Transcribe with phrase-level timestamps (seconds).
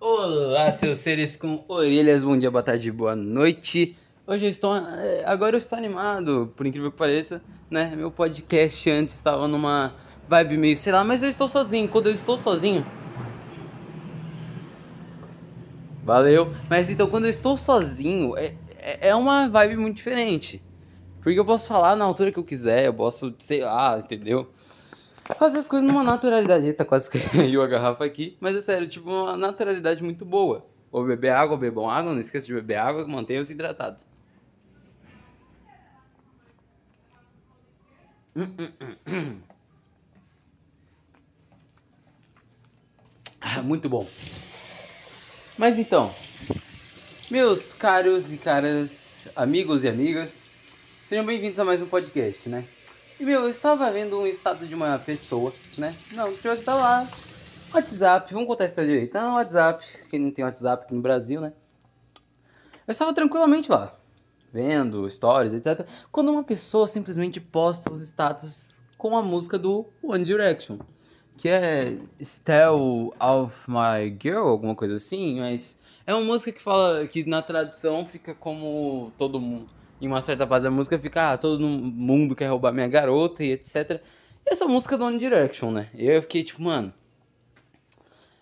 [0.00, 3.96] Olá, seus seres com orelhas, bom dia, boa tarde, boa noite.
[4.26, 4.74] Hoje eu estou.
[4.76, 7.94] eh, Agora eu estou animado, por incrível que pareça, né?
[7.96, 9.94] Meu podcast antes estava numa
[10.26, 11.88] vibe meio, sei lá, mas eu estou sozinho.
[11.88, 12.84] Quando eu estou sozinho.
[16.02, 16.52] Valeu.
[16.68, 20.62] Mas então, quando eu estou sozinho, é, é é uma vibe muito diferente.
[21.20, 24.52] Porque eu posso falar na altura que eu quiser, eu posso, sei lá, entendeu?
[25.36, 26.66] Fazer as coisas numa naturalidade.
[26.66, 28.36] Eita, quase caiu a garrafa aqui.
[28.40, 30.66] Mas é sério, tipo, uma naturalidade muito boa.
[30.90, 34.06] Ou beber água, bebam água, não esqueça de beber água, mantenham-se hidratados.
[43.40, 44.06] Ah, muito bom.
[45.58, 46.14] Mas então,
[47.30, 50.40] meus caros e caras, amigos e amigas,
[51.08, 52.64] sejam bem-vindos a mais um podcast, né?
[53.20, 55.96] E meu, eu estava vendo um estado de uma pessoa, né?
[56.12, 57.08] Não, que hoje tá lá.
[57.74, 59.12] WhatsApp, vamos contar a história direito.
[59.12, 61.52] Tá WhatsApp, quem não tem WhatsApp aqui no Brasil, né?
[62.86, 63.98] Eu estava tranquilamente lá,
[64.52, 65.84] vendo stories, etc.
[66.12, 70.78] Quando uma pessoa simplesmente posta os status com a música do One Direction,
[71.36, 75.76] que é Still of My Girl, alguma coisa assim, mas
[76.06, 79.68] é uma música que fala que na tradução fica como todo mundo.
[80.00, 83.52] Em uma certa fase da música fica, ah, todo mundo quer roubar minha garota e
[83.52, 84.00] etc.
[84.46, 85.88] E essa música do One Direction, né?
[85.94, 86.92] Eu fiquei tipo, mano,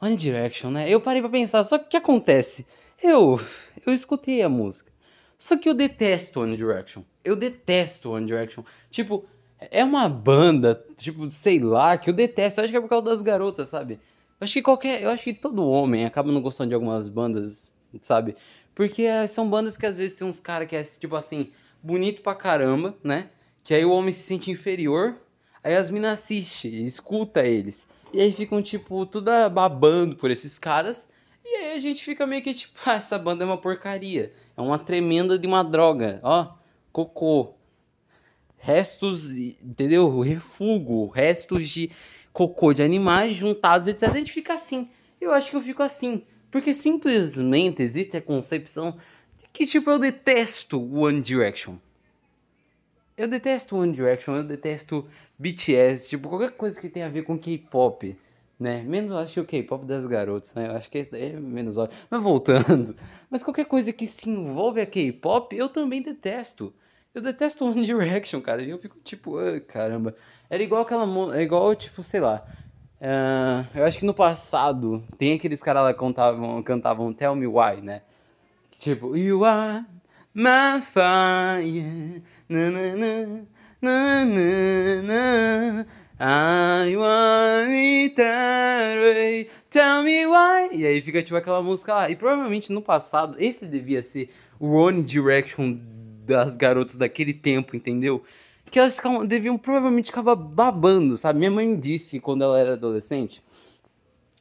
[0.00, 0.88] One Direction, né?
[0.88, 2.66] Eu parei pra pensar, só que o que acontece?
[3.02, 3.40] Eu,
[3.86, 4.92] eu escutei a música.
[5.36, 7.02] Só que eu detesto One Direction.
[7.24, 8.62] Eu detesto One Direction.
[8.90, 9.24] Tipo,
[9.58, 12.60] é uma banda, tipo, sei lá, que eu detesto.
[12.60, 13.94] Eu acho que é por causa das garotas, sabe?
[13.94, 17.72] Eu acho que qualquer, eu acho que todo homem acaba não gostando de algumas bandas,
[18.00, 18.36] sabe?
[18.78, 21.50] Porque eh, são bandas que às vezes tem uns caras que é tipo assim,
[21.82, 23.28] bonito pra caramba, né?
[23.64, 25.16] Que aí o homem se sente inferior,
[25.64, 27.88] aí as minas assistem, escuta eles.
[28.12, 31.10] E aí ficam, tipo, tudo babando por esses caras.
[31.44, 34.32] E aí a gente fica meio que tipo, ah, essa banda é uma porcaria.
[34.56, 36.20] É uma tremenda de uma droga.
[36.22, 36.54] Ó,
[36.92, 37.54] cocô.
[38.58, 40.20] Restos, entendeu?
[40.20, 41.90] Refugo, restos de
[42.32, 44.04] cocô de animais juntados, etc.
[44.04, 44.88] A gente fica assim.
[45.20, 46.22] Eu acho que eu fico assim.
[46.50, 48.96] Porque simplesmente existe a concepção
[49.36, 51.76] de que, tipo, eu detesto One Direction.
[53.16, 55.06] Eu detesto One Direction, eu detesto
[55.38, 58.16] BTS, tipo, qualquer coisa que tenha a ver com K-pop,
[58.58, 58.82] né?
[58.82, 60.68] Menos, acho que o K-pop das garotas, né?
[60.68, 61.98] Eu acho que esse daí é menos óbvio.
[62.10, 62.96] Mas voltando,
[63.28, 66.72] mas qualquer coisa que se envolve a K-pop, eu também detesto.
[67.14, 68.62] Eu detesto One Direction, cara.
[68.62, 70.14] E eu fico tipo, ah, caramba.
[70.48, 71.36] Era igual aquela.
[71.36, 72.46] É igual, tipo, sei lá.
[73.00, 77.46] Ah, eu acho que no passado tem aqueles caras lá que cantavam, cantavam Tell Me
[77.46, 78.02] Why, né?
[78.78, 79.84] Tipo, You are
[80.34, 82.22] my fire.
[82.48, 83.44] Na, na, na,
[83.82, 85.86] na, na, na.
[86.20, 89.50] I want it.
[89.70, 90.70] Tell me why.
[90.72, 92.10] E aí fica tipo aquela música lá.
[92.10, 95.78] E provavelmente no passado, esse devia ser o One Direction
[96.26, 98.24] das garotas daquele tempo, entendeu?
[98.70, 101.38] Que elas ficavam- deviam provavelmente ficar babando, sabe?
[101.38, 103.42] Minha mãe disse quando ela era adolescente.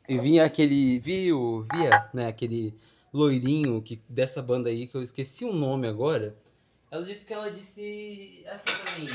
[0.07, 0.99] E vinha aquele.
[0.99, 1.65] Viu?
[1.71, 2.27] Via, né?
[2.27, 2.73] Aquele
[3.13, 6.35] loirinho que, dessa banda aí, que eu esqueci o nome agora.
[6.89, 9.07] Ela disse que ela disse assim pra mim.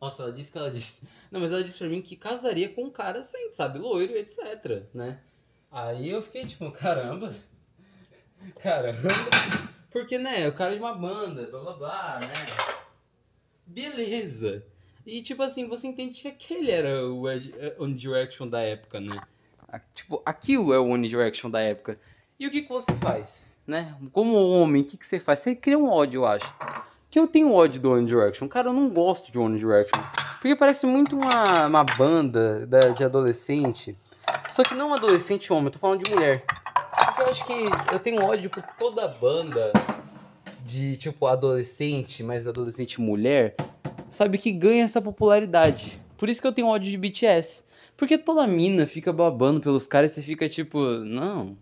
[0.00, 1.02] Nossa, ela disse que ela disse.
[1.30, 3.78] Não, mas ela disse pra mim que casaria com um cara assim, sabe?
[3.78, 5.18] Loiro, etc, né?
[5.70, 7.34] Aí eu fiquei tipo, caramba.
[8.60, 9.08] Caramba.
[9.90, 10.48] Porque, né?
[10.48, 12.78] O cara é de uma banda, blá blá blá, né?
[13.68, 14.64] Beleza.
[15.06, 19.18] E tipo assim, você entende que aquele era o Ed- One Direction da época, né?
[19.94, 21.98] Tipo, aquilo é o One Direction da época.
[22.40, 23.94] E o que que você faz, né?
[24.12, 25.40] Como homem, o que que você faz?
[25.40, 26.52] Você cria um ódio, eu acho.
[27.10, 28.48] Que eu tenho ódio do One Direction.
[28.48, 30.00] Cara, eu não gosto de One Direction.
[30.40, 33.96] Porque parece muito uma, uma banda da- de adolescente.
[34.50, 36.44] Só que não adolescente homem, eu tô falando de mulher.
[37.06, 37.52] Porque eu acho que
[37.92, 39.72] eu tenho ódio por toda banda
[40.68, 43.56] de, tipo, adolescente, mas adolescente mulher,
[44.10, 45.98] sabe, que ganha essa popularidade.
[46.18, 47.64] Por isso que eu tenho ódio de BTS.
[47.96, 51.56] Porque toda mina fica babando pelos caras e você fica tipo, não.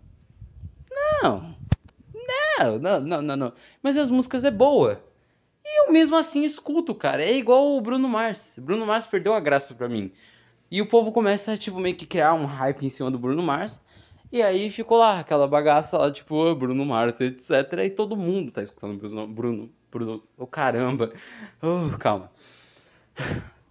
[1.23, 1.55] Não.
[2.59, 3.53] Não, não, não, não.
[3.81, 5.01] Mas as músicas é boa.
[5.63, 7.23] E eu mesmo assim escuto, cara.
[7.23, 8.59] É igual o Bruno Mars.
[8.59, 10.11] Bruno Mars perdeu a graça pra mim.
[10.69, 13.79] E o povo começa, tipo, meio que criar um hype em cima do Bruno Mars.
[14.31, 17.73] E aí ficou lá, aquela bagaça lá, tipo, "Ô, Bruno Mars, etc.
[17.85, 21.11] E todo mundo tá escutando Bruno, Bruno, Bruno, oh caramba.
[21.61, 22.31] Oh, calma.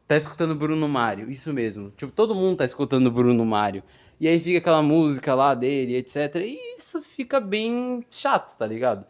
[0.08, 1.90] Tá escutando Bruno Mário, isso mesmo.
[1.96, 3.82] Tipo, todo mundo tá escutando Bruno Mário.
[4.20, 6.36] E aí fica aquela música lá dele, etc.
[6.36, 9.04] E isso fica bem chato, tá ligado?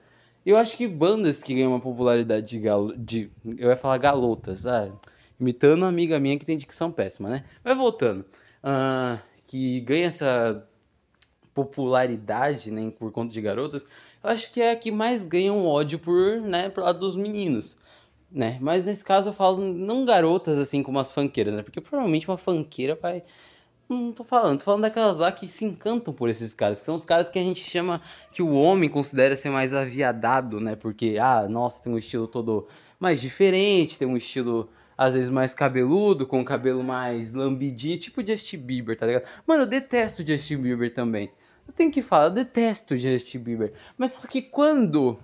[0.45, 4.67] Eu acho que bandas que ganham uma popularidade de, galo, de eu ia falar galotas,
[4.67, 4.91] ah,
[5.39, 7.45] imitando uma amiga minha que tem dicção péssima, né?
[7.63, 8.25] Mas voltando,
[8.63, 10.67] ah, que ganha essa
[11.56, 13.87] popularidade, né, por conta de garotas,
[14.23, 17.17] eu acho que é a que mais ganha um ódio por, né, pro lado dos
[17.17, 17.79] meninos,
[18.31, 18.58] né?
[18.61, 21.62] Mas nesse caso eu falo não garotas assim como as funkeiras, né?
[21.62, 23.23] Porque provavelmente uma funkeira vai
[23.88, 26.97] não tô falando, tô falando daquelas lá que se encantam por esses caras, que são
[26.97, 28.02] os caras que a gente chama,
[28.32, 30.75] que o homem considera ser mais aviadado, né?
[30.75, 32.67] Porque, ah, nossa, tem um estilo todo
[32.99, 34.69] mais diferente, tem um estilo
[34.99, 39.25] às vezes mais cabeludo, com cabelo mais lambidinho, tipo Justin Bieber, tá ligado?
[39.47, 41.31] Mano, eu detesto Justin Bieber também.
[41.67, 43.73] Eu tenho que falar, eu detesto Justin Bieber.
[43.99, 45.19] Mas só que quando,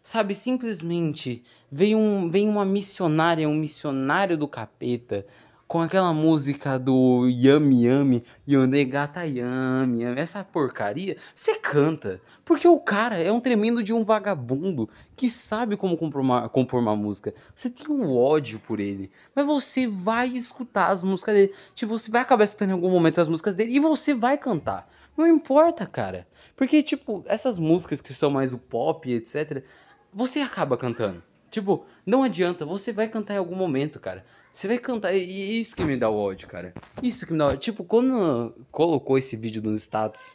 [0.00, 5.26] sabe, simplesmente vem, um, vem uma missionária, um missionário do capeta
[5.72, 12.20] com aquela música do Yami Yami, Yonegata Yami, essa porcaria, você canta.
[12.44, 14.86] Porque o cara é um tremendo de um vagabundo
[15.16, 17.32] que sabe como compor uma, compor uma música.
[17.54, 21.54] Você tem um ódio por ele, mas você vai escutar as músicas dele.
[21.74, 24.86] Tipo, você vai acabar escutando em algum momento as músicas dele e você vai cantar.
[25.16, 26.28] Não importa, cara.
[26.54, 29.64] Porque, tipo, essas músicas que são mais o pop, etc.,
[30.12, 31.22] você acaba cantando.
[31.52, 34.24] Tipo, não adianta, você vai cantar em algum momento, cara.
[34.50, 35.12] Você vai cantar.
[35.14, 36.72] E isso que me dá o ódio, cara.
[37.02, 37.58] Isso que me dá ódio.
[37.58, 40.32] Tipo, quando colocou esse vídeo nos status.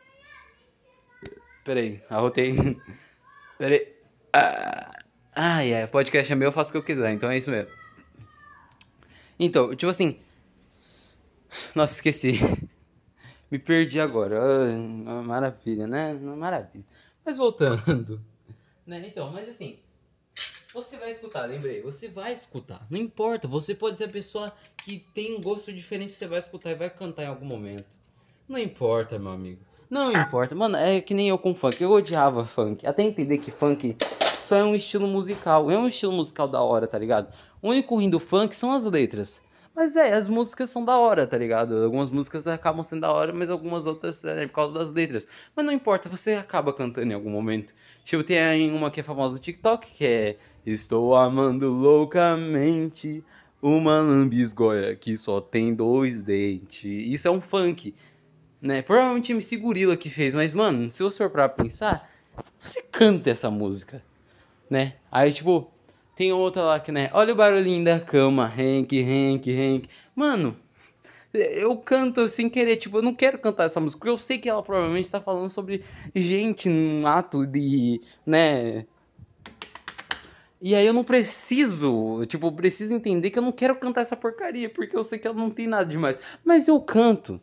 [1.66, 2.54] Pera aí, arrotei.
[3.58, 3.96] Pera aí.
[4.32, 4.88] Ah,
[5.34, 7.72] ai, ai, podcast é meu, eu faço o que eu quiser, então é isso mesmo.
[9.40, 10.20] Então, tipo assim.
[11.74, 12.34] Nossa, esqueci.
[13.50, 14.40] Me perdi agora.
[14.40, 16.14] Ah, maravilha, né?
[16.14, 16.86] Maravilha.
[17.26, 18.22] Mas voltando.
[18.86, 19.08] Né?
[19.08, 19.80] Então, mas assim.
[20.78, 22.86] Você vai escutar, lembrei, você vai escutar.
[22.88, 24.54] Não importa, você pode ser a pessoa
[24.86, 27.84] que tem um gosto diferente, você vai escutar e vai cantar em algum momento.
[28.48, 29.60] Não importa, meu amigo.
[29.90, 30.54] Não importa.
[30.54, 31.82] Mano, é que nem eu com funk.
[31.82, 32.86] Eu odiava funk.
[32.86, 33.98] Até entender que funk
[34.40, 35.72] só é um estilo musical.
[35.72, 37.34] É um estilo musical da hora, tá ligado?
[37.60, 39.42] O único ruim do funk são as letras.
[39.78, 41.84] Mas é, as músicas são da hora, tá ligado?
[41.84, 45.28] Algumas músicas acabam sendo da hora, mas algumas outras é por causa das letras.
[45.56, 47.76] Mas não importa, você acaba cantando em algum momento.
[48.04, 53.24] Tipo, tem uma que é famosa do TikTok, que é Estou amando loucamente
[53.62, 56.84] uma lambisgoia que só tem dois dentes.
[56.84, 57.94] Isso é um funk,
[58.60, 58.82] né?
[58.82, 62.10] Provavelmente MC Gorila que fez, mas mano, se você for pra pensar,
[62.60, 64.04] você canta essa música,
[64.68, 64.96] né?
[65.12, 65.72] Aí tipo,
[66.18, 67.12] tem outra lá que, né?
[67.14, 69.88] Olha o barulhinho da cama, Hank, Hank, Hank.
[70.16, 70.58] Mano,
[71.32, 74.50] eu canto sem querer, tipo, eu não quero cantar essa música, porque eu sei que
[74.50, 75.86] ela provavelmente está falando sobre
[76.16, 78.88] gente num ato de, né?
[80.60, 84.16] E aí eu não preciso, tipo, eu preciso entender que eu não quero cantar essa
[84.16, 86.20] porcaria, porque eu sei que ela não tem nada demais.
[86.44, 87.40] Mas eu canto.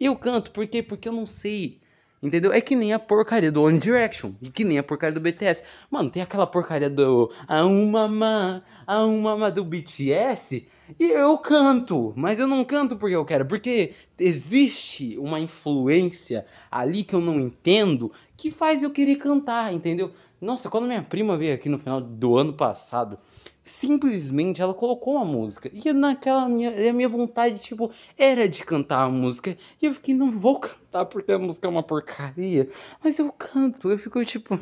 [0.00, 0.82] Eu canto, por quê?
[0.82, 1.78] Porque eu não sei
[2.22, 2.52] Entendeu?
[2.52, 4.32] É que nem a porcaria do One Direction.
[4.40, 5.62] E que nem a porcaria do BTS.
[5.90, 10.66] Mano, tem aquela porcaria do A uma A uma do BTS.
[10.98, 12.12] E eu canto.
[12.16, 13.44] Mas eu não canto porque eu quero.
[13.44, 18.10] Porque existe uma influência ali que eu não entendo.
[18.36, 20.12] Que faz eu querer cantar, entendeu?
[20.40, 23.18] Nossa, quando minha prima veio aqui no final do ano passado
[23.66, 25.68] simplesmente ela colocou uma música.
[25.72, 29.58] E naquela minha, a minha vontade, tipo, era de cantar a música.
[29.82, 32.70] E eu fiquei, não vou cantar porque a música é uma porcaria.
[33.02, 34.56] Mas eu canto, eu fico tipo.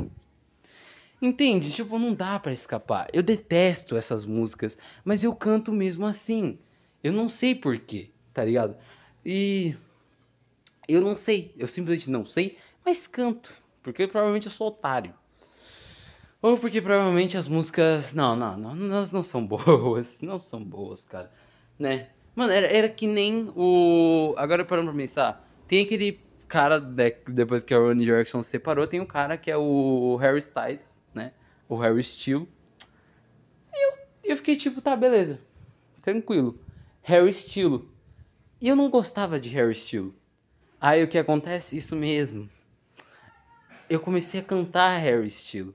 [1.20, 1.70] Entende?
[1.70, 3.08] Tipo, não dá para escapar.
[3.12, 6.58] Eu detesto essas músicas, mas eu canto mesmo assim.
[7.02, 8.74] Eu não sei porquê, tá ligado?
[9.24, 9.76] E.
[10.88, 13.52] Eu não sei, eu simplesmente não sei, mas canto.
[13.82, 15.14] Porque provavelmente eu sou otário.
[16.44, 18.12] Ou porque provavelmente as músicas.
[18.12, 20.20] Não, não, não, elas não são boas.
[20.20, 21.32] Não são boas, cara.
[21.78, 22.10] Né?
[22.36, 24.34] Mano, era, era que nem o.
[24.36, 25.48] Agora parando pra pensar.
[25.66, 30.16] Tem aquele cara, depois que a Direction se separou, tem um cara que é o
[30.16, 31.32] Harry Styles, né?
[31.66, 32.46] O Harry Steel.
[33.72, 35.40] E eu, eu fiquei tipo, tá, beleza.
[36.02, 36.60] Tranquilo.
[37.00, 37.86] Harry Steel.
[38.60, 40.12] E eu não gostava de Harry Steel.
[40.78, 41.74] Aí o que acontece?
[41.78, 42.50] Isso mesmo.
[43.88, 45.72] Eu comecei a cantar Harry Steel.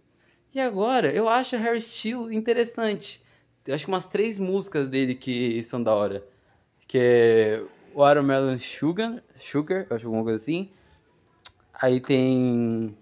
[0.54, 3.24] E agora, eu acho Harry Styles interessante.
[3.68, 6.24] Eu acho umas três músicas dele que são da hora.
[6.88, 7.66] Que é
[7.96, 10.72] Watermelon Sugar, Sugar, eu acho alguma coisa assim.
[11.72, 12.98] Aí tem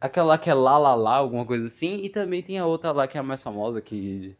[0.00, 2.04] aquela lá que é La La La, alguma coisa assim.
[2.04, 4.36] E também tem a outra lá que é a mais famosa, que,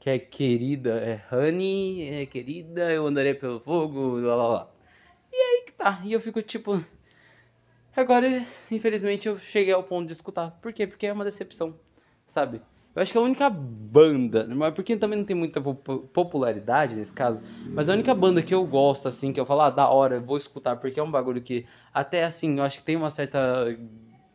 [0.00, 4.70] que é querida, é Honey, é querida, eu andarei pelo fogo, lá lá lá.
[5.32, 6.00] E aí que tá.
[6.04, 6.82] E eu fico tipo,
[7.96, 8.26] Agora,
[8.70, 10.50] infelizmente, eu cheguei ao ponto de escutar.
[10.60, 10.86] Por quê?
[10.86, 11.74] Porque é uma decepção,
[12.26, 12.60] sabe?
[12.94, 17.42] Eu acho que a única banda, mas porque também não tem muita popularidade nesse caso,
[17.74, 20.36] mas a única banda que eu gosto, assim, que eu falo, ah, da hora, vou
[20.36, 23.76] escutar, porque é um bagulho que, até assim, eu acho que tem uma certa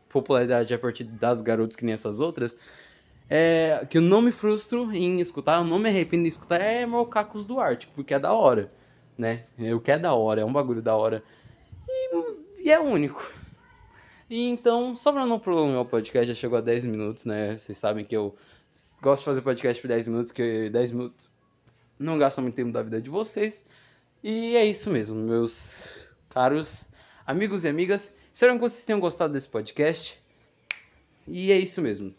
[0.09, 2.57] popularidade a partir das garotas que nem essas outras,
[3.29, 6.85] é, que eu não me frustro em escutar, eu não me arrependo de escutar, é
[6.85, 8.73] Mocacos do Arte, porque é da hora,
[9.17, 9.45] né?
[9.73, 11.23] O que é da hora, é um bagulho da hora.
[11.87, 13.38] E e é único.
[14.29, 17.57] E então, só pra não prolongar o podcast, já chegou a 10 minutos, né?
[17.57, 18.35] Vocês sabem que eu
[19.01, 21.29] gosto de fazer podcast por 10 minutos, que 10 minutos
[21.97, 23.65] não gasta muito tempo da vida de vocês.
[24.23, 26.85] E é isso mesmo, meus caros
[27.29, 28.11] amigos e amigas.
[28.33, 30.19] Espero que vocês tenham gostado desse podcast.
[31.27, 32.13] E é isso mesmo.